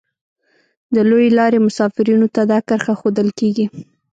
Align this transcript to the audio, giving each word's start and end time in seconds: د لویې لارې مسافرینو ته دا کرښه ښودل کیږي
د 0.95 0.97
لویې 1.09 1.31
لارې 1.37 1.59
مسافرینو 1.67 2.27
ته 2.35 2.41
دا 2.51 2.59
کرښه 2.67 2.93
ښودل 2.99 3.29
کیږي 3.39 3.65